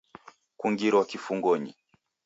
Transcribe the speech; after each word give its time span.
Kungirwa 0.59 1.03
kifungonyi 1.09 1.71